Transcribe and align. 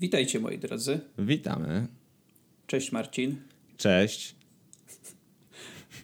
Witajcie 0.00 0.40
moi 0.40 0.58
drodzy. 0.58 1.00
Witamy. 1.18 1.86
Cześć 2.66 2.92
Marcin. 2.92 3.36
Cześć. 3.76 4.34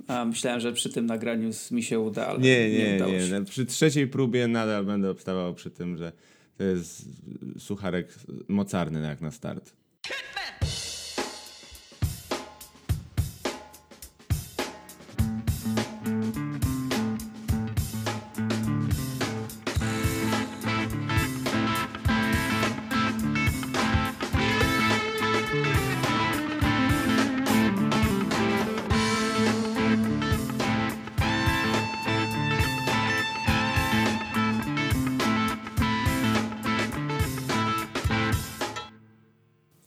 A 0.07 0.25
myślałem, 0.25 0.61
że 0.61 0.73
przy 0.73 0.91
tym 0.91 1.07
nagraniu 1.07 1.51
mi 1.71 1.83
się 1.83 2.01
uda, 2.01 2.27
ale 2.27 2.39
nie, 2.39 2.71
nie, 2.71 2.91
nie, 2.91 2.97
udało 2.97 3.13
nie. 3.13 3.29
się. 3.29 3.45
Przy 3.45 3.67
trzeciej 3.67 4.07
próbie 4.07 4.49
nadal 4.49 4.85
będę 4.85 5.11
obstawał 5.11 5.55
przy 5.55 5.71
tym, 5.71 5.97
że 5.97 6.13
to 6.57 6.65
jest 6.65 7.09
sucharek 7.59 8.15
mocarny 8.49 9.01
jak 9.01 9.21
na 9.21 9.31
start. 9.31 9.73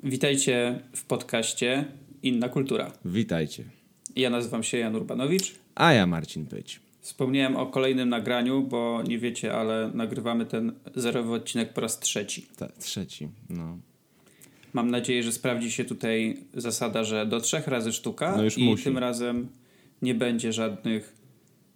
Witajcie 0.04 0.80
w 0.96 1.06
podcaście 1.06 1.86
Inna 2.24 2.50
Kultura. 2.50 2.92
Witajcie. 3.06 3.64
Ja 4.16 4.30
nazywam 4.30 4.64
się 4.64 4.78
Jan 4.78 4.96
Urbanowicz. 4.96 5.56
A 5.76 5.94
ja 5.94 6.08
Marcin 6.08 6.46
Pyć. 6.46 6.80
Wspomniałem 7.02 7.56
o 7.56 7.66
kolejnym 7.66 8.10
nagraniu, 8.10 8.62
bo 8.64 9.04
nie 9.08 9.20
wiecie, 9.20 9.54
ale 9.54 9.92
nagrywamy 9.94 10.46
ten 10.46 10.72
zerowy 10.96 11.34
odcinek 11.34 11.73
po 11.73 11.82
raz 11.82 12.00
trzeci. 12.00 12.48
Ta, 12.58 12.70
trzeci, 12.80 13.28
no. 13.50 13.78
Mam 14.73 14.92
nadzieję, 14.92 15.23
że 15.23 15.32
sprawdzi 15.32 15.72
się 15.72 15.86
tutaj 15.86 16.38
zasada, 16.54 17.04
że 17.04 17.26
do 17.26 17.40
trzech 17.40 17.68
razy 17.68 17.94
sztuka 17.94 18.38
No 18.38 18.44
już 18.44 18.58
i 18.58 18.64
musi. 18.64 18.84
tym 18.84 18.98
razem 18.98 19.48
nie 20.02 20.16
będzie 20.16 20.53
żadnych, 20.53 21.16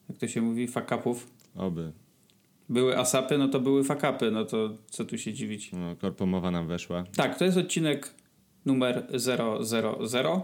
jak 0.09 0.17
to 0.17 0.27
się 0.27 0.41
mówi, 0.41 0.67
fakapów. 0.67 1.27
Oby. 1.55 1.91
Były 2.71 2.97
asapy, 2.97 3.37
no 3.37 3.47
to 3.47 3.59
były 3.59 3.83
fakapy, 3.83 4.31
no 4.31 4.45
to 4.45 4.77
co 4.89 5.05
tu 5.05 5.17
się 5.17 5.33
dziwić. 5.33 5.71
No, 5.71 5.95
korpomowa 5.95 6.51
nam 6.51 6.67
weszła. 6.67 7.03
Tak, 7.15 7.37
to 7.37 7.45
jest 7.45 7.57
odcinek 7.57 8.13
numer 8.65 9.07
000, 9.13 10.41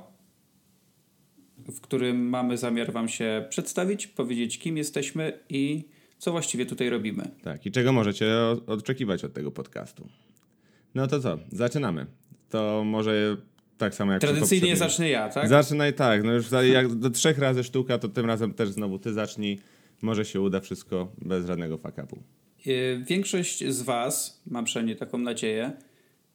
w 1.72 1.82
którym 1.82 2.30
mamy 2.30 2.58
zamiar 2.58 2.92
Wam 2.92 3.10
się 3.10 3.46
przedstawić, 3.50 4.08
powiedzieć, 4.08 4.60
kim 4.60 4.78
jesteśmy 4.78 5.40
i 5.50 5.84
co 6.18 6.32
właściwie 6.32 6.66
tutaj 6.66 6.90
robimy. 6.90 7.32
Tak, 7.44 7.66
i 7.66 7.72
czego 7.72 7.94
możecie 7.94 8.36
oczekiwać 8.68 9.24
od 9.24 9.34
tego 9.34 9.52
podcastu? 9.52 10.08
No 10.96 11.08
to 11.08 11.20
co, 11.20 11.38
zaczynamy. 11.52 12.06
To 12.50 12.84
może 12.86 13.38
tak 13.78 13.96
samo 13.96 14.12
jak 14.12 14.22
Tradycyjnie 14.22 14.76
zacznę 14.76 15.10
ja, 15.10 15.30
tak? 15.30 15.50
Zaczynaj 15.50 15.94
tak, 15.94 16.24
no 16.24 16.34
już 16.34 16.46
jak 16.74 16.96
do 16.96 17.10
trzech 17.10 17.40
razy 17.40 17.64
sztuka, 17.64 17.98
to 17.98 18.08
tym 18.08 18.26
razem 18.26 18.54
też 18.54 18.70
znowu 18.70 19.00
ty 19.00 19.14
zacznij. 19.14 19.60
Może 20.02 20.26
się 20.26 20.42
uda 20.42 20.60
wszystko 20.60 21.12
bez 21.22 21.46
żadnego 21.46 21.78
fakapu. 21.78 22.18
Y, 22.68 23.04
Większość 23.08 23.68
z 23.68 23.82
Was, 23.82 24.42
mam 24.48 24.66
przynajmniej 24.66 24.98
taką 24.98 25.18
nadzieję, 25.18 25.72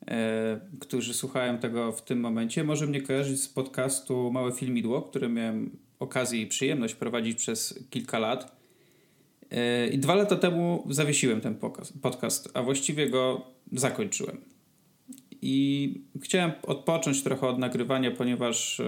e, 0.06 0.60
którzy 0.80 1.14
słuchają 1.14 1.58
tego 1.58 1.92
w 1.92 2.02
tym 2.02 2.20
momencie, 2.20 2.64
może 2.64 2.86
mnie 2.86 3.00
kojarzyć 3.00 3.42
z 3.42 3.48
podcastu 3.48 4.30
Małe 4.32 4.52
Filmidło, 4.52 5.02
który 5.02 5.28
miałem 5.28 5.76
okazję 5.98 6.42
i 6.42 6.46
przyjemność 6.46 6.94
prowadzić 6.94 7.38
przez 7.38 7.84
kilka 7.90 8.18
lat. 8.18 8.56
E, 9.50 9.88
I 9.88 9.98
dwa 9.98 10.14
lata 10.14 10.36
temu 10.36 10.86
zawiesiłem 10.90 11.40
ten 11.40 11.56
podcast, 12.02 12.50
a 12.54 12.62
właściwie 12.62 13.10
go 13.10 13.46
zakończyłem. 13.72 14.40
I 15.42 15.94
chciałem 16.22 16.52
odpocząć 16.62 17.22
trochę 17.22 17.48
od 17.48 17.58
nagrywania, 17.58 18.10
ponieważ 18.10 18.80
e, 18.80 18.84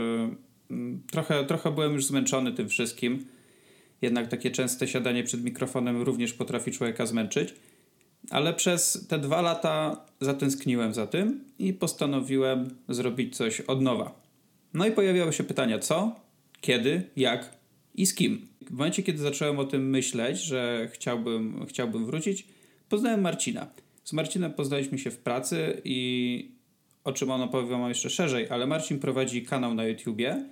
trochę, 1.11 1.45
trochę 1.45 1.71
byłem 1.71 1.93
już 1.93 2.07
zmęczony 2.07 2.53
tym 2.53 2.69
wszystkim. 2.69 3.27
Jednak 4.05 4.29
takie 4.29 4.51
częste 4.51 4.89
siadanie 4.89 5.25
przed 5.25 5.45
mikrofonem 5.45 6.03
również 6.03 6.33
potrafi 6.33 6.73
człowieka 6.73 7.07
zmęczyć. 7.07 7.55
Ale 8.31 8.55
przez 8.55 9.07
te 9.09 9.19
dwa 9.19 9.43
lata 9.43 10.07
zatęskniłem 10.21 10.95
za 10.95 11.07
tym 11.07 11.45
i 11.59 11.73
postanowiłem 11.73 12.71
zrobić 12.89 13.37
coś 13.37 13.61
od 13.61 13.83
nowa. 13.83 14.21
No 14.75 14.87
i 14.87 14.93
pojawiały 14.93 15.33
się 15.33 15.45
pytania 15.45 15.79
co, 15.79 16.17
kiedy, 16.61 17.03
jak 17.17 17.57
i 17.95 18.07
z 18.07 18.15
kim. 18.15 18.49
W 18.67 18.71
momencie, 18.71 19.03
kiedy 19.03 19.19
zacząłem 19.19 19.59
o 19.59 19.65
tym 19.65 19.91
myśleć, 19.91 20.39
że 20.41 20.89
chciałbym, 20.93 21.67
chciałbym 21.67 22.07
wrócić, 22.07 22.47
poznałem 22.89 23.21
Marcina. 23.21 23.67
Z 24.05 24.13
Marcinem 24.13 24.53
poznaliśmy 24.53 24.99
się 24.99 25.11
w 25.11 25.19
pracy 25.19 25.81
i 25.85 26.49
o 27.05 27.13
czym 27.13 27.31
on 27.31 27.43
opowiem 27.43 27.81
wam 27.81 27.89
jeszcze 27.89 28.11
szerzej, 28.11 28.49
ale 28.49 28.67
Marcin 28.67 28.99
prowadzi 28.99 29.43
kanał 29.43 29.75
na 29.75 29.85
YouTubie. 29.85 30.45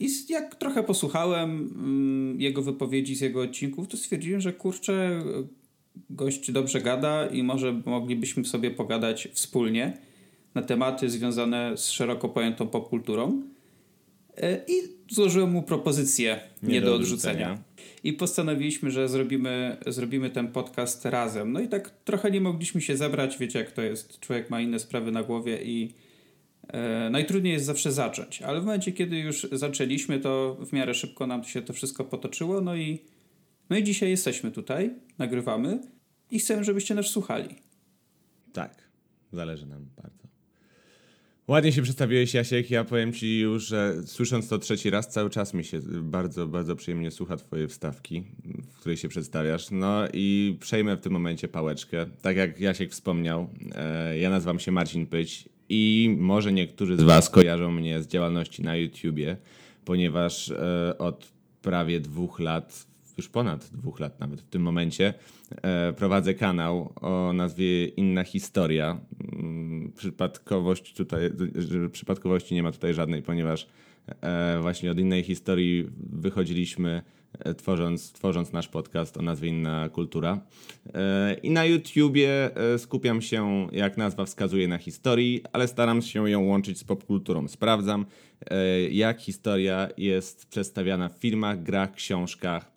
I 0.00 0.08
jak 0.28 0.54
trochę 0.54 0.82
posłuchałem 0.82 1.50
mm, 1.50 2.40
jego 2.40 2.62
wypowiedzi 2.62 3.16
z 3.16 3.20
jego 3.20 3.40
odcinków, 3.40 3.88
to 3.88 3.96
stwierdziłem, 3.96 4.40
że 4.40 4.52
kurczę, 4.52 5.22
gość 6.10 6.52
dobrze 6.52 6.80
gada 6.80 7.26
i 7.26 7.42
może 7.42 7.80
moglibyśmy 7.86 8.44
sobie 8.44 8.70
pogadać 8.70 9.28
wspólnie 9.32 9.98
na 10.54 10.62
tematy 10.62 11.10
związane 11.10 11.76
z 11.76 11.90
szeroko 11.90 12.28
pojętą 12.28 12.68
popkulturą. 12.68 13.42
Yy, 14.36 14.60
I 14.68 14.72
złożyłem 15.14 15.50
mu 15.50 15.62
propozycję 15.62 16.40
nie, 16.62 16.80
do 16.80 16.94
odrzucenia. 16.94 17.58
I 18.04 18.12
postanowiliśmy, 18.12 18.90
że 18.90 19.08
zrobimy, 19.08 19.76
zrobimy 19.86 20.30
ten 20.30 20.48
podcast 20.48 21.04
razem. 21.04 21.52
No 21.52 21.60
i 21.60 21.68
tak 21.68 21.90
trochę 22.04 22.30
nie 22.30 22.40
mogliśmy 22.40 22.80
się 22.80 22.96
zebrać. 22.96 23.38
Wiecie, 23.38 23.58
jak 23.58 23.72
to 23.72 23.82
jest. 23.82 24.20
Człowiek 24.20 24.50
ma 24.50 24.60
inne 24.60 24.78
sprawy 24.78 25.12
na 25.12 25.22
głowie 25.22 25.62
i 25.62 25.84
e, 25.84 26.01
najtrudniej 27.10 27.52
jest 27.52 27.66
zawsze 27.66 27.92
zacząć. 27.92 28.42
Ale 28.42 28.60
w 28.60 28.64
momencie, 28.64 28.92
kiedy 28.92 29.18
już 29.18 29.46
zaczęliśmy, 29.52 30.20
to 30.20 30.56
w 30.60 30.72
miarę 30.72 30.94
szybko 30.94 31.26
nam 31.26 31.44
się 31.44 31.62
to 31.62 31.72
wszystko 31.72 32.04
potoczyło. 32.04 32.60
No 32.60 32.76
i, 32.76 33.02
no 33.70 33.76
i 33.76 33.84
dzisiaj 33.84 34.10
jesteśmy 34.10 34.50
tutaj, 34.50 34.94
nagrywamy 35.18 35.80
i 36.30 36.38
chcemy, 36.38 36.64
żebyście 36.64 36.94
nas 36.94 37.06
słuchali. 37.06 37.48
Tak, 38.52 38.88
zależy 39.32 39.66
nam 39.66 39.86
bardzo. 40.02 40.22
Ładnie 41.48 41.72
się 41.72 41.82
przedstawiłeś, 41.82 42.34
Jasiek. 42.34 42.70
Ja 42.70 42.84
powiem 42.84 43.12
ci 43.12 43.40
już, 43.40 43.66
że 43.66 43.94
słysząc 44.06 44.48
to 44.48 44.58
trzeci 44.58 44.90
raz, 44.90 45.08
cały 45.08 45.30
czas 45.30 45.54
mi 45.54 45.64
się 45.64 45.80
bardzo, 46.02 46.46
bardzo 46.46 46.76
przyjemnie 46.76 47.10
słucha 47.10 47.36
twojej 47.36 47.68
wstawki, 47.68 48.22
w 48.72 48.78
której 48.78 48.96
się 48.96 49.08
przedstawiasz. 49.08 49.70
No 49.70 50.02
i 50.12 50.56
przejmę 50.60 50.96
w 50.96 51.00
tym 51.00 51.12
momencie 51.12 51.48
pałeczkę. 51.48 52.06
Tak 52.22 52.36
jak 52.36 52.60
Jasiek 52.60 52.90
wspomniał, 52.90 53.50
e, 53.74 54.18
ja 54.18 54.30
nazywam 54.30 54.58
się 54.58 54.72
Marcin 54.72 55.06
Pyć 55.06 55.48
i 55.74 56.16
może 56.18 56.52
niektórzy 56.52 56.96
z 56.96 57.02
was 57.02 57.30
kojarzą 57.30 57.70
mnie 57.70 58.02
z 58.02 58.06
działalności 58.06 58.62
na 58.62 58.76
YouTubie, 58.76 59.36
ponieważ 59.84 60.50
e, 60.50 60.98
od 60.98 61.32
prawie 61.62 62.00
dwóch 62.00 62.40
lat, 62.40 62.86
już 63.18 63.28
ponad 63.28 63.70
dwóch 63.72 64.00
lat 64.00 64.20
nawet 64.20 64.40
w 64.40 64.48
tym 64.48 64.62
momencie, 64.62 65.14
e, 65.62 65.92
prowadzę 65.92 66.34
kanał 66.34 66.92
o 67.00 67.32
nazwie 67.32 67.86
Inna 67.86 68.24
Historia. 68.24 69.00
Mm, 69.32 69.92
Przypadkowość 69.96 70.94
tutaj, 70.94 71.30
przypadkowości 71.92 72.54
nie 72.54 72.62
ma 72.62 72.72
tutaj 72.72 72.94
żadnej, 72.94 73.22
ponieważ 73.22 73.66
e, 74.20 74.58
właśnie 74.60 74.90
od 74.90 74.98
innej 74.98 75.22
historii 75.22 75.88
wychodziliśmy 76.12 77.02
tworząc, 77.56 78.12
tworząc 78.12 78.52
nasz 78.52 78.68
podcast 78.68 79.16
o 79.16 79.22
nazwie 79.22 79.48
Inna 79.48 79.88
Kultura. 79.88 80.40
E, 80.94 81.34
I 81.34 81.50
na 81.50 81.64
YouTubie 81.64 82.56
e, 82.56 82.78
skupiam 82.78 83.22
się, 83.22 83.68
jak 83.72 83.96
nazwa 83.96 84.24
wskazuje, 84.24 84.68
na 84.68 84.78
historii, 84.78 85.42
ale 85.52 85.68
staram 85.68 86.02
się 86.02 86.30
ją 86.30 86.44
łączyć 86.44 86.78
z 86.78 86.84
popkulturą. 86.84 87.48
Sprawdzam, 87.48 88.06
e, 88.50 88.80
jak 88.82 89.20
historia 89.20 89.88
jest 89.96 90.46
przedstawiana 90.46 91.08
w 91.08 91.18
filmach, 91.18 91.62
grach, 91.62 91.92
książkach, 91.92 92.72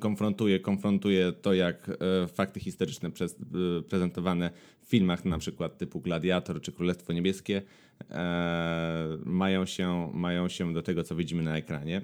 konfrontuje, 0.00 0.60
konfrontuje 0.60 1.32
to, 1.32 1.52
jak 1.52 1.88
e, 1.88 2.26
fakty 2.28 2.60
historyczne 2.60 3.10
przez, 3.10 3.32
e, 3.32 3.82
prezentowane 3.82 4.50
w 4.80 4.86
filmach, 4.86 5.24
na 5.24 5.38
przykład 5.38 5.78
typu 5.78 6.00
Gladiator 6.00 6.60
czy 6.60 6.72
Królestwo 6.72 7.12
Niebieskie, 7.12 7.62
e, 8.10 9.18
mają, 9.24 9.66
się, 9.66 10.10
mają 10.14 10.48
się 10.48 10.74
do 10.74 10.82
tego, 10.82 11.04
co 11.04 11.16
widzimy 11.16 11.42
na 11.42 11.56
ekranie. 11.56 12.02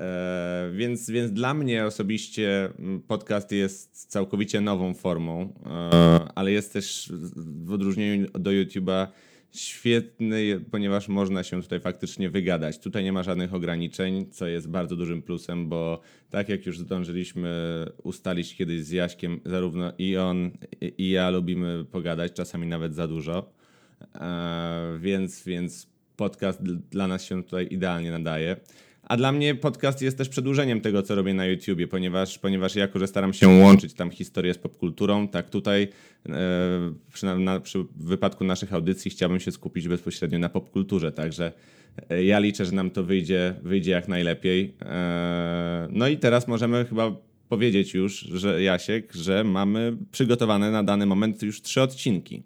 E, 0.00 0.70
więc, 0.74 1.10
więc 1.10 1.32
dla 1.32 1.54
mnie 1.54 1.84
osobiście 1.84 2.68
podcast 3.08 3.52
jest 3.52 4.06
całkowicie 4.10 4.60
nową 4.60 4.94
formą, 4.94 5.52
e, 5.66 6.28
ale 6.34 6.52
jest 6.52 6.72
też 6.72 7.12
w 7.64 7.72
odróżnieniu 7.72 8.30
do 8.30 8.50
YouTube'a 8.50 9.06
świetny, 9.60 10.60
ponieważ 10.70 11.08
można 11.08 11.42
się 11.42 11.62
tutaj 11.62 11.80
faktycznie 11.80 12.30
wygadać. 12.30 12.78
Tutaj 12.78 13.04
nie 13.04 13.12
ma 13.12 13.22
żadnych 13.22 13.54
ograniczeń, 13.54 14.30
co 14.30 14.46
jest 14.46 14.70
bardzo 14.70 14.96
dużym 14.96 15.22
plusem, 15.22 15.68
bo 15.68 16.00
tak 16.30 16.48
jak 16.48 16.66
już 16.66 16.78
zdążyliśmy 16.78 17.50
ustalić 18.02 18.56
kiedyś 18.56 18.84
z 18.84 18.90
Jaśkiem, 18.90 19.40
zarówno 19.44 19.92
i 19.98 20.16
on, 20.16 20.50
i 20.98 21.10
ja 21.10 21.30
lubimy 21.30 21.84
pogadać, 21.84 22.32
czasami 22.32 22.66
nawet 22.66 22.94
za 22.94 23.08
dużo. 23.08 23.52
E, 24.14 24.98
więc, 25.00 25.44
więc 25.44 25.88
podcast 26.16 26.62
dl- 26.62 26.80
dla 26.90 27.06
nas 27.06 27.24
się 27.24 27.44
tutaj 27.44 27.68
idealnie 27.70 28.10
nadaje. 28.10 28.56
A 29.06 29.16
dla 29.16 29.32
mnie 29.32 29.54
podcast 29.54 30.02
jest 30.02 30.18
też 30.18 30.28
przedłużeniem 30.28 30.80
tego, 30.80 31.02
co 31.02 31.14
robię 31.14 31.34
na 31.34 31.46
YouTubie, 31.46 31.88
ponieważ, 31.88 32.38
ponieważ 32.38 32.74
jako, 32.74 32.98
że 32.98 33.06
staram 33.06 33.32
się 33.32 33.48
łączyć 33.48 33.94
tam 33.94 34.10
historię 34.10 34.54
z 34.54 34.58
popkulturą, 34.58 35.28
tak 35.28 35.50
tutaj 35.50 35.88
e, 36.28 36.32
przy, 37.12 37.26
na, 37.26 37.60
przy 37.60 37.84
wypadku 37.96 38.44
naszych 38.44 38.72
audycji 38.72 39.10
chciałbym 39.10 39.40
się 39.40 39.52
skupić 39.52 39.88
bezpośrednio 39.88 40.38
na 40.38 40.48
popkulturze, 40.48 41.12
także 41.12 41.52
e, 42.10 42.24
ja 42.24 42.38
liczę, 42.38 42.64
że 42.64 42.72
nam 42.72 42.90
to 42.90 43.04
wyjdzie, 43.04 43.54
wyjdzie 43.62 43.90
jak 43.90 44.08
najlepiej. 44.08 44.74
E, 44.82 45.88
no 45.90 46.08
i 46.08 46.16
teraz 46.16 46.48
możemy 46.48 46.84
chyba 46.84 47.16
powiedzieć 47.48 47.94
już, 47.94 48.20
że 48.20 48.62
Jasiek, 48.62 49.12
że 49.12 49.44
mamy 49.44 49.96
przygotowane 50.12 50.70
na 50.70 50.82
dany 50.82 51.06
moment 51.06 51.42
już 51.42 51.62
trzy 51.62 51.82
odcinki. 51.82 52.42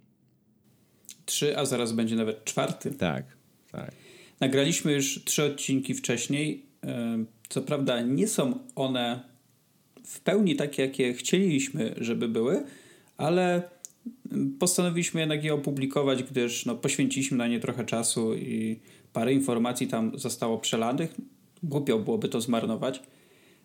Trzy, 1.24 1.58
a 1.58 1.64
zaraz 1.64 1.92
będzie 1.92 2.16
nawet 2.16 2.44
czwarty. 2.44 2.90
Tak, 2.90 3.24
tak. 3.72 3.99
Nagraliśmy 4.40 4.92
już 4.92 5.24
trzy 5.24 5.44
odcinki 5.44 5.94
wcześniej. 5.94 6.66
Co 7.48 7.62
prawda 7.62 8.00
nie 8.00 8.28
są 8.28 8.58
one 8.74 9.20
w 10.04 10.20
pełni 10.20 10.56
takie, 10.56 10.82
jakie 10.82 11.14
chcieliśmy, 11.14 11.94
żeby 11.98 12.28
były, 12.28 12.64
ale 13.16 13.62
postanowiliśmy 14.58 15.20
jednak 15.20 15.44
je 15.44 15.54
opublikować, 15.54 16.22
gdyż 16.22 16.66
no, 16.66 16.74
poświęciliśmy 16.74 17.36
na 17.36 17.46
nie 17.46 17.60
trochę 17.60 17.84
czasu 17.84 18.34
i 18.34 18.80
parę 19.12 19.32
informacji 19.32 19.86
tam 19.86 20.18
zostało 20.18 20.58
przelanych. 20.58 21.14
Głupio 21.62 21.98
byłoby 21.98 22.28
to 22.28 22.40
zmarnować. 22.40 23.02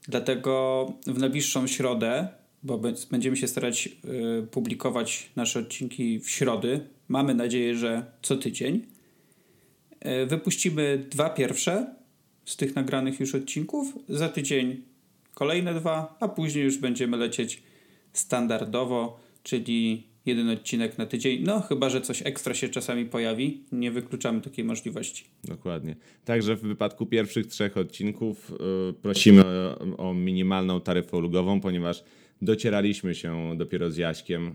Dlatego 0.07 0.85
w 1.07 1.19
najbliższą 1.19 1.67
środę, 1.67 2.27
bo 2.63 2.81
będziemy 3.11 3.37
się 3.37 3.47
starać 3.47 3.89
y, 4.43 4.47
publikować 4.47 5.29
nasze 5.35 5.59
odcinki 5.59 6.19
w 6.19 6.29
środy, 6.29 6.79
mamy 7.07 7.35
nadzieję, 7.35 7.75
że 7.75 8.05
co 8.21 8.37
tydzień. 8.37 8.94
Y, 10.23 10.25
wypuścimy 10.25 11.05
dwa 11.09 11.29
pierwsze 11.29 11.95
z 12.45 12.55
tych 12.57 12.75
nagranych 12.75 13.19
już 13.19 13.35
odcinków, 13.35 13.93
za 14.09 14.29
tydzień 14.29 14.81
kolejne 15.33 15.73
dwa, 15.73 16.17
a 16.19 16.27
później 16.27 16.63
już 16.63 16.77
będziemy 16.77 17.17
lecieć 17.17 17.63
standardowo, 18.13 19.19
czyli 19.43 20.03
jeden 20.25 20.49
odcinek 20.49 20.97
na 20.97 21.05
tydzień. 21.05 21.43
No, 21.43 21.61
chyba, 21.61 21.89
że 21.89 22.01
coś 22.01 22.21
ekstra 22.25 22.53
się 22.53 22.69
czasami 22.69 23.05
pojawi. 23.05 23.63
Nie 23.71 23.91
wykluczamy 23.91 24.41
takiej 24.41 24.65
możliwości. 24.65 25.25
Dokładnie. 25.43 25.95
Także 26.25 26.55
w 26.55 26.61
wypadku 26.61 27.05
pierwszych 27.05 27.47
trzech 27.47 27.77
odcinków 27.77 28.51
yy, 28.51 28.93
prosimy 29.01 29.43
o, 29.45 29.97
o, 29.97 30.13
minimalną 30.13 30.81
taryfę 30.81 31.17
ulgową, 31.17 31.61
ponieważ 31.61 32.03
docieraliśmy 32.41 33.15
się 33.15 33.57
dopiero 33.57 33.91
z 33.91 33.97
Jaśkiem 33.97 34.45
yy, 34.45 34.51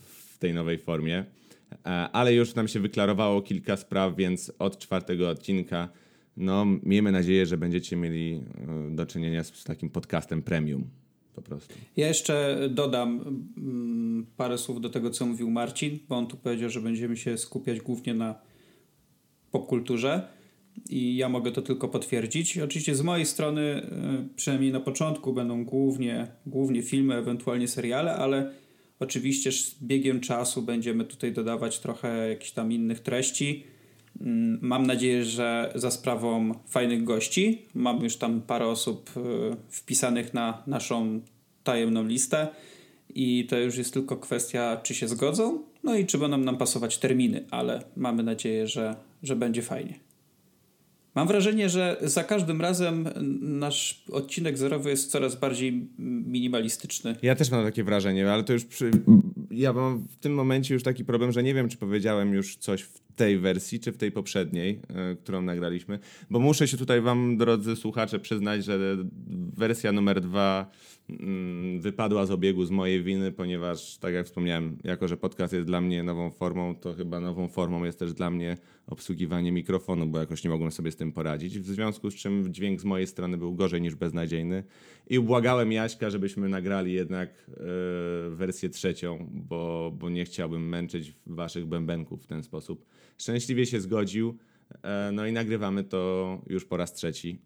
w 0.00 0.36
tej 0.38 0.54
nowej 0.54 0.78
formie. 0.78 1.24
Yy, 1.72 1.76
ale 1.92 2.34
już 2.34 2.54
nam 2.54 2.68
się 2.68 2.80
wyklarowało 2.80 3.42
kilka 3.42 3.76
spraw, 3.76 4.16
więc 4.16 4.52
od 4.58 4.78
czwartego 4.78 5.28
odcinka 5.28 5.88
no, 6.36 6.66
miejmy 6.82 7.12
nadzieję, 7.12 7.46
że 7.46 7.58
będziecie 7.58 7.96
mieli 7.96 8.40
do 8.90 9.06
czynienia 9.06 9.44
z 9.44 9.64
takim 9.64 9.90
podcastem 9.90 10.42
premium 10.42 10.84
po 11.34 11.42
prostu. 11.42 11.74
Ja 11.96 12.08
jeszcze 12.08 12.58
dodam 12.70 13.40
mm, 13.56 14.26
parę 14.36 14.58
słów 14.58 14.80
do 14.80 14.90
tego, 14.90 15.10
co 15.10 15.26
mówił 15.26 15.50
Marcin, 15.50 15.98
bo 16.08 16.16
on 16.16 16.26
tu 16.26 16.36
powiedział, 16.36 16.70
że 16.70 16.80
będziemy 16.80 17.16
się 17.16 17.38
skupiać 17.38 17.80
głównie 17.80 18.14
na 18.14 18.34
popkulturze 19.50 20.28
i 20.90 21.16
ja 21.16 21.28
mogę 21.28 21.52
to 21.52 21.62
tylko 21.62 21.88
potwierdzić. 21.88 22.58
Oczywiście 22.58 22.94
z 22.94 23.02
mojej 23.02 23.26
strony, 23.26 23.60
y, 23.60 24.34
przynajmniej 24.36 24.72
na 24.72 24.80
początku, 24.80 25.32
będą 25.32 25.64
głównie, 25.64 26.26
głównie 26.46 26.82
filmy, 26.82 27.14
ewentualnie 27.14 27.68
seriale, 27.68 28.16
ale 28.16 28.52
oczywiście 29.00 29.52
z 29.52 29.74
biegiem 29.82 30.20
czasu 30.20 30.62
będziemy 30.62 31.04
tutaj 31.04 31.32
dodawać 31.32 31.78
trochę 31.78 32.28
jakichś 32.28 32.50
tam 32.50 32.72
innych 32.72 33.00
treści. 33.00 33.64
Mm, 34.20 34.58
mam 34.62 34.86
nadzieję, 34.86 35.24
że 35.24 35.72
za 35.74 35.90
sprawą 35.90 36.54
fajnych 36.66 37.04
gości. 37.04 37.62
Mam 37.74 38.04
już 38.04 38.16
tam 38.16 38.42
parę 38.42 38.66
osób 38.66 39.10
y, 39.16 39.20
wpisanych 39.70 40.34
na 40.34 40.62
naszą 40.66 41.20
tajemną 41.64 42.06
listę 42.06 42.48
i 43.14 43.46
to 43.48 43.58
już 43.58 43.76
jest 43.76 43.92
tylko 43.92 44.16
kwestia, 44.16 44.80
czy 44.82 44.94
się 44.94 45.08
zgodzą, 45.08 45.62
no 45.84 45.96
i 45.96 46.06
czy 46.06 46.18
będą 46.18 46.38
nam 46.38 46.56
pasować 46.56 46.98
terminy, 46.98 47.44
ale 47.50 47.84
mamy 47.96 48.22
nadzieję, 48.22 48.66
że, 48.66 48.96
że 49.22 49.36
będzie 49.36 49.62
fajnie. 49.62 50.09
Mam 51.14 51.28
wrażenie, 51.28 51.68
że 51.68 51.96
za 52.00 52.24
każdym 52.24 52.60
razem 52.60 53.08
nasz 53.40 54.04
odcinek 54.12 54.58
zerowy 54.58 54.90
jest 54.90 55.10
coraz 55.10 55.36
bardziej 55.36 55.88
minimalistyczny. 55.98 57.16
Ja 57.22 57.34
też 57.34 57.50
mam 57.50 57.64
takie 57.64 57.84
wrażenie, 57.84 58.32
ale 58.32 58.44
to 58.44 58.52
już 58.52 58.64
przy... 58.64 58.90
ja 59.50 59.72
mam 59.72 60.06
w 60.08 60.16
tym 60.16 60.34
momencie 60.34 60.74
już 60.74 60.82
taki 60.82 61.04
problem, 61.04 61.32
że 61.32 61.42
nie 61.42 61.54
wiem, 61.54 61.68
czy 61.68 61.76
powiedziałem 61.76 62.34
już 62.34 62.56
coś 62.56 62.82
w 62.82 63.00
tej 63.16 63.38
wersji, 63.38 63.80
czy 63.80 63.92
w 63.92 63.96
tej 63.96 64.12
poprzedniej, 64.12 64.80
yy, 65.08 65.16
którą 65.16 65.42
nagraliśmy, 65.42 65.98
bo 66.30 66.38
muszę 66.38 66.68
się 66.68 66.76
tutaj 66.76 67.00
wam, 67.00 67.36
drodzy 67.36 67.76
słuchacze, 67.76 68.18
przyznać, 68.18 68.64
że 68.64 68.96
wersja 69.56 69.92
numer 69.92 70.20
dwa 70.20 70.70
wypadła 71.80 72.26
z 72.26 72.30
obiegu 72.30 72.64
z 72.64 72.70
mojej 72.70 73.02
winy, 73.02 73.32
ponieważ, 73.32 73.98
tak 73.98 74.14
jak 74.14 74.26
wspomniałem, 74.26 74.78
jako 74.84 75.08
że 75.08 75.16
podcast 75.16 75.52
jest 75.52 75.66
dla 75.66 75.80
mnie 75.80 76.02
nową 76.02 76.30
formą, 76.30 76.74
to 76.74 76.94
chyba 76.94 77.20
nową 77.20 77.48
formą 77.48 77.84
jest 77.84 77.98
też 77.98 78.12
dla 78.12 78.30
mnie 78.30 78.56
obsługiwanie 78.86 79.52
mikrofonu, 79.52 80.06
bo 80.06 80.18
jakoś 80.18 80.44
nie 80.44 80.50
mogłem 80.50 80.70
sobie 80.70 80.92
z 80.92 80.96
tym 80.96 81.12
poradzić. 81.12 81.58
W 81.58 81.66
związku 81.66 82.10
z 82.10 82.14
czym 82.14 82.54
dźwięk 82.54 82.80
z 82.80 82.84
mojej 82.84 83.06
strony 83.06 83.38
był 83.38 83.54
gorzej 83.54 83.80
niż 83.80 83.94
beznadziejny. 83.94 84.64
I 85.06 85.18
ubłagałem 85.18 85.72
Jaśka, 85.72 86.10
żebyśmy 86.10 86.48
nagrali 86.48 86.92
jednak 86.92 87.46
yy, 87.48 88.36
wersję 88.36 88.68
trzecią, 88.68 89.30
bo, 89.32 89.92
bo 89.98 90.10
nie 90.10 90.24
chciałbym 90.24 90.68
męczyć 90.68 91.14
waszych 91.26 91.66
bębenków 91.66 92.22
w 92.22 92.26
ten 92.26 92.42
sposób. 92.42 92.86
Szczęśliwie 93.18 93.66
się 93.66 93.80
zgodził. 93.80 94.38
E, 94.82 95.10
no 95.12 95.26
i 95.26 95.32
nagrywamy 95.32 95.84
to 95.84 96.42
już 96.46 96.64
po 96.64 96.76
raz 96.76 96.94
trzeci. 96.94 97.38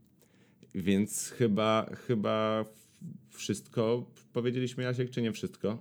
Więc 0.75 1.29
chyba, 1.29 1.87
chyba 2.07 2.65
wszystko 3.31 4.11
powiedzieliśmy, 4.33 4.83
Jasiek, 4.83 5.11
czy 5.11 5.23
nie 5.23 5.33
wszystko? 5.33 5.79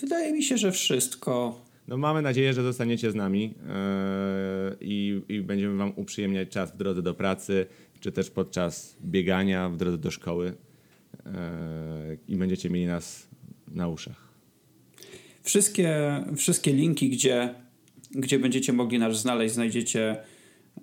Wydaje 0.00 0.32
mi 0.32 0.42
się, 0.42 0.58
że 0.58 0.72
wszystko. 0.72 1.64
No 1.88 1.96
mamy 1.96 2.22
nadzieję, 2.22 2.54
że 2.54 2.62
zostaniecie 2.62 3.10
z 3.10 3.14
nami 3.14 3.42
yy, 3.42 4.76
i, 4.80 5.22
i 5.28 5.40
będziemy 5.40 5.76
wam 5.76 5.92
uprzyjemniać 5.96 6.48
czas 6.48 6.72
w 6.72 6.76
drodze 6.76 7.02
do 7.02 7.14
pracy, 7.14 7.66
czy 8.00 8.12
też 8.12 8.30
podczas 8.30 8.96
biegania 9.04 9.68
w 9.68 9.76
drodze 9.76 9.98
do 9.98 10.10
szkoły 10.10 10.46
yy, 10.46 11.32
i 12.28 12.36
będziecie 12.36 12.70
mieli 12.70 12.86
nas 12.86 13.28
na 13.68 13.88
uszach. 13.88 14.32
Wszystkie, 15.42 16.24
wszystkie 16.36 16.72
linki, 16.72 17.10
gdzie, 17.10 17.54
gdzie 18.10 18.38
będziecie 18.38 18.72
mogli 18.72 18.98
nas 18.98 19.20
znaleźć, 19.20 19.54
znajdziecie 19.54 20.16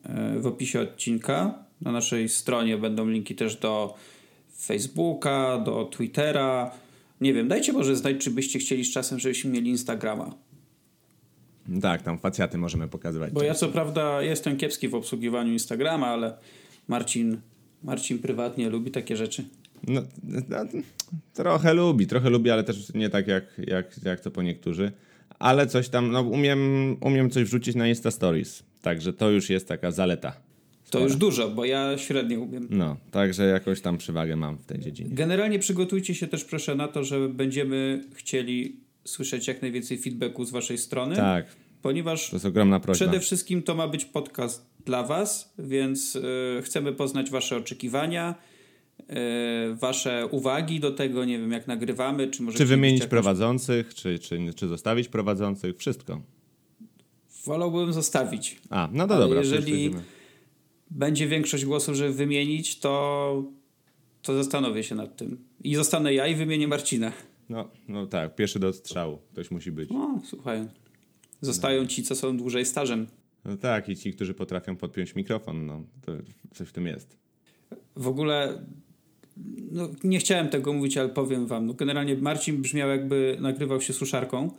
e, 0.03 0.39
w 0.39 0.47
opisie 0.47 0.81
odcinka. 0.81 1.65
Na 1.81 1.91
naszej 1.91 2.29
stronie 2.29 2.77
będą 2.77 3.09
linki 3.09 3.35
też 3.35 3.55
do 3.55 3.95
Facebooka, 4.59 5.59
do 5.65 5.85
Twittera. 5.85 6.71
Nie 7.21 7.33
wiem, 7.33 7.47
dajcie 7.47 7.73
może 7.73 7.95
znać, 7.95 8.17
czy 8.17 8.31
byście 8.31 8.59
chcieli 8.59 8.85
z 8.85 8.93
czasem, 8.93 9.19
żebyśmy 9.19 9.51
mieli 9.51 9.69
Instagrama. 9.69 10.35
Tak, 11.81 12.01
tam 12.01 12.19
facjaty 12.19 12.57
możemy 12.57 12.87
pokazywać. 12.87 13.33
Bo 13.33 13.43
ja 13.43 13.53
co 13.53 13.67
prawda 13.67 14.21
jestem 14.21 14.57
kiepski 14.57 14.87
w 14.87 14.95
obsługiwaniu 14.95 15.51
Instagrama, 15.51 16.07
ale 16.07 16.37
Marcin, 16.87 17.37
Marcin 17.83 18.19
prywatnie 18.19 18.69
lubi 18.69 18.91
takie 18.91 19.17
rzeczy. 19.17 19.45
No, 19.87 20.01
no, 20.23 20.57
trochę 21.33 21.73
lubi, 21.73 22.07
trochę 22.07 22.29
lubi, 22.29 22.51
ale 22.51 22.63
też 22.63 22.93
nie 22.93 23.09
tak 23.09 23.27
jak, 23.27 23.43
jak, 23.57 24.03
jak 24.03 24.19
to 24.19 24.31
po 24.31 24.41
niektórzy. 24.41 24.91
Ale 25.39 25.67
coś 25.67 25.89
tam, 25.89 26.11
no 26.11 26.21
umiem, 26.21 26.97
umiem 27.01 27.29
coś 27.29 27.43
wrzucić 27.43 27.75
na 27.75 27.87
Insta 27.87 28.11
Stories. 28.11 28.63
Także 28.81 29.13
to 29.13 29.29
już 29.29 29.49
jest 29.49 29.67
taka 29.67 29.91
zaleta. 29.91 30.48
To 30.89 30.99
już 30.99 31.15
dużo, 31.15 31.49
bo 31.49 31.65
ja 31.65 31.97
średnio 31.97 32.39
umiem. 32.39 32.67
No, 32.69 32.97
także 33.11 33.43
jakoś 33.43 33.81
tam 33.81 33.97
przewagę 33.97 34.35
mam 34.35 34.57
w 34.57 34.65
tej 34.65 34.79
dziedzinie. 34.79 35.09
Generalnie 35.13 35.59
przygotujcie 35.59 36.15
się 36.15 36.27
też 36.27 36.45
proszę 36.45 36.75
na 36.75 36.87
to, 36.87 37.03
że 37.03 37.29
będziemy 37.29 38.03
chcieli 38.15 38.79
słyszeć 39.05 39.47
jak 39.47 39.61
najwięcej 39.61 39.97
feedbacku 39.97 40.45
z 40.45 40.51
waszej 40.51 40.77
strony. 40.77 41.15
Tak. 41.15 41.45
Ponieważ 41.81 42.29
to 42.29 42.35
jest 42.35 42.45
ogromna 42.45 42.79
prośba. 42.79 43.05
przede 43.05 43.19
wszystkim 43.19 43.63
to 43.63 43.75
ma 43.75 43.87
być 43.87 44.05
podcast 44.05 44.65
dla 44.85 45.03
was, 45.03 45.53
więc 45.59 46.15
y, 46.15 46.21
chcemy 46.63 46.93
poznać 46.93 47.29
wasze 47.29 47.57
oczekiwania, 47.57 48.35
y, 48.99 49.05
wasze 49.75 50.27
uwagi 50.31 50.79
do 50.79 50.91
tego, 50.91 51.25
nie 51.25 51.39
wiem 51.39 51.51
jak 51.51 51.67
nagrywamy, 51.67 52.27
czy 52.27 52.43
może... 52.43 52.57
Czy 52.57 52.65
wymienić 52.65 52.99
jakąś... 52.99 53.09
prowadzących, 53.09 53.93
czy, 53.93 54.19
czy, 54.19 54.53
czy 54.55 54.67
zostawić 54.67 55.07
prowadzących, 55.07 55.77
wszystko. 55.77 56.21
Wolałbym 57.45 57.93
zostawić. 57.93 58.59
A, 58.69 58.89
no 58.91 59.07
to 59.07 59.17
dobra. 59.19 59.39
Jeżeli 59.39 59.91
będzie 60.89 61.27
większość 61.27 61.65
głosów, 61.65 61.95
żeby 61.95 62.13
wymienić, 62.13 62.79
to, 62.79 63.43
to 64.21 64.33
zastanowię 64.33 64.83
się 64.83 64.95
nad 64.95 65.17
tym. 65.17 65.37
I 65.63 65.75
zostanę 65.75 66.13
ja 66.13 66.27
i 66.27 66.35
wymienię 66.35 66.67
Marcina. 66.67 67.11
No, 67.49 67.69
no 67.87 68.07
tak, 68.07 68.35
pierwszy 68.35 68.59
do 68.59 68.73
strzału. 68.73 69.17
Ktoś 69.31 69.51
musi 69.51 69.71
być. 69.71 69.89
No, 69.89 70.21
słuchaj. 70.25 70.67
Zostają 71.41 71.85
ci, 71.85 72.03
co 72.03 72.15
są 72.15 72.37
dłużej 72.37 72.65
stażem. 72.65 73.07
No 73.45 73.57
tak, 73.57 73.89
i 73.89 73.95
ci, 73.95 74.13
którzy 74.13 74.33
potrafią 74.33 74.75
podpiąć 74.75 75.15
mikrofon, 75.15 75.65
no 75.65 75.83
to 76.05 76.11
coś 76.53 76.67
w 76.67 76.71
tym 76.71 76.87
jest. 76.87 77.17
W 77.95 78.07
ogóle 78.07 78.65
no, 79.71 79.89
nie 80.03 80.19
chciałem 80.19 80.49
tego 80.49 80.73
mówić, 80.73 80.97
ale 80.97 81.09
powiem 81.09 81.47
wam. 81.47 81.65
No, 81.65 81.73
generalnie 81.73 82.15
Marcin 82.15 82.61
brzmiał 82.61 82.89
jakby 82.89 83.37
nagrywał 83.41 83.81
się 83.81 83.93
suszarką. 83.93 84.51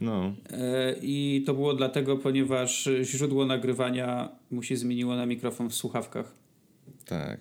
No. 0.00 0.34
E, 0.50 0.94
I 1.02 1.42
to 1.46 1.54
było 1.54 1.74
dlatego, 1.74 2.16
ponieważ 2.16 2.88
źródło 3.02 3.46
nagrywania 3.46 4.28
mu 4.50 4.62
się 4.62 4.76
zmieniło 4.76 5.16
na 5.16 5.26
mikrofon 5.26 5.70
w 5.70 5.74
słuchawkach. 5.74 6.34
Tak. 7.04 7.40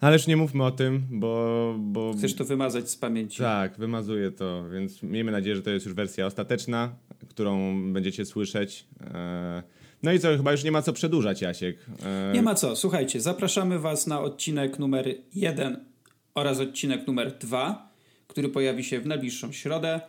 Ale 0.00 0.12
już 0.12 0.26
nie 0.26 0.36
mówmy 0.36 0.64
o 0.64 0.70
tym, 0.70 1.02
bo... 1.10 1.74
bo... 1.78 2.12
Chcesz 2.18 2.34
to 2.34 2.44
wymazać 2.44 2.90
z 2.90 2.96
pamięci. 2.96 3.38
Tak, 3.38 3.78
wymazuję 3.78 4.30
to, 4.30 4.70
więc 4.70 5.02
miejmy 5.02 5.32
nadzieję, 5.32 5.56
że 5.56 5.62
to 5.62 5.70
jest 5.70 5.86
już 5.86 5.94
wersja 5.94 6.26
ostateczna, 6.26 6.94
którą 7.28 7.76
będziecie 7.92 8.24
słyszeć. 8.24 8.86
E, 9.14 9.62
no 10.02 10.12
i 10.12 10.18
co, 10.18 10.36
chyba 10.36 10.52
już 10.52 10.64
nie 10.64 10.72
ma 10.72 10.82
co 10.82 10.92
przedłużać, 10.92 11.42
Jasiek. 11.42 11.76
E... 12.04 12.32
Nie 12.34 12.42
ma 12.42 12.54
co. 12.54 12.76
Słuchajcie, 12.76 13.20
zapraszamy 13.20 13.78
Was 13.78 14.06
na 14.06 14.20
odcinek 14.20 14.78
numer 14.78 15.14
1 15.34 15.84
oraz 16.34 16.60
odcinek 16.60 17.06
numer 17.06 17.38
2, 17.38 17.92
który 18.26 18.48
pojawi 18.48 18.84
się 18.84 19.00
w 19.00 19.06
najbliższą 19.06 19.52
środę. 19.52 20.00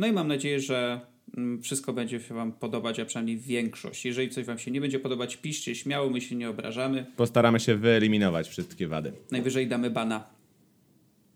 No 0.00 0.06
i 0.06 0.12
mam 0.12 0.28
nadzieję, 0.28 0.60
że 0.60 1.00
mm, 1.36 1.62
wszystko 1.62 1.92
będzie 1.92 2.20
się 2.20 2.34
Wam 2.34 2.52
podobać, 2.52 3.00
a 3.00 3.04
przynajmniej 3.04 3.38
większość. 3.38 4.04
Jeżeli 4.04 4.30
coś 4.30 4.44
Wam 4.44 4.58
się 4.58 4.70
nie 4.70 4.80
będzie 4.80 4.98
podobać, 4.98 5.36
piszcie 5.36 5.74
śmiało, 5.74 6.10
my 6.10 6.20
się 6.20 6.36
nie 6.36 6.50
obrażamy. 6.50 7.06
Postaramy 7.16 7.60
się 7.60 7.76
wyeliminować 7.76 8.48
wszystkie 8.48 8.88
wady. 8.88 9.12
Najwyżej 9.30 9.68
damy 9.68 9.90
bana. 9.90 10.30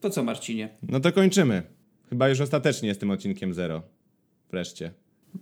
To 0.00 0.11
co, 0.11 0.23
Marcinie? 0.23 0.68
No 0.83 1.00
to 1.00 1.12
kończymy. 1.12 1.62
Chyba 2.11 2.28
już 2.28 2.40
ostatecznie 2.40 2.94
z 2.94 2.99
tym 2.99 3.11
odcinkiem 3.11 3.54
zero. 3.54 3.83
Wreszcie. 4.50 4.90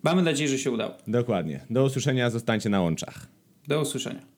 Mamy 0.02 0.23
nadzieję, 0.23 0.49
że 0.49 0.59
się 0.59 0.71
udało. 0.71 0.95
Dokładnie. 1.07 1.61
Do 1.71 1.85
usłyszenia, 1.85 2.31
zostańcie 2.31 2.69
na 2.69 2.81
łączach. 2.81 3.26
Do 3.69 3.81
usłyszenia. 3.81 4.32